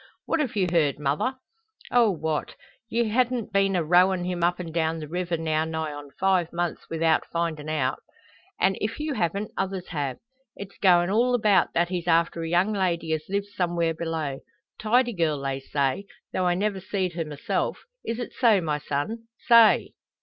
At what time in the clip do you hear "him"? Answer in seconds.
4.23-4.43